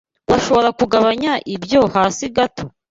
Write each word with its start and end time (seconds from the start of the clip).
Urashobora 0.29 0.69
kugabanya 0.79 1.31
ibyo 1.55 1.81
hasi 1.95 2.23
gato? 2.35 2.63